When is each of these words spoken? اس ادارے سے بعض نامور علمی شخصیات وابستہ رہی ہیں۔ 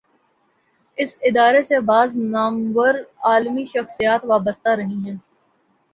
اس 0.97 1.13
ادارے 1.21 1.61
سے 1.61 1.79
بعض 1.81 2.15
نامور 2.31 2.93
علمی 3.33 3.65
شخصیات 3.65 4.25
وابستہ 4.25 4.69
رہی 4.69 4.99
ہیں۔ 5.05 5.17